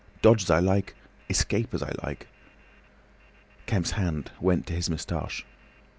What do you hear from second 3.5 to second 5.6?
Kemp's hand went to his moustache.